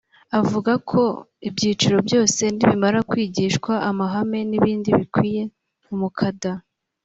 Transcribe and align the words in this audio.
Avuga 0.39 0.71
ko 0.89 1.01
ibyiciro 1.47 1.97
byose 2.07 2.41
nibamara 2.55 2.99
kwigishwa 3.09 3.73
amahame 3.89 4.39
n’ibindi 4.49 4.89
bikwiye 4.99 5.41
umukada 5.93 6.51